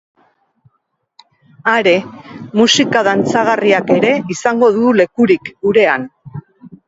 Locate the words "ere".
3.97-4.13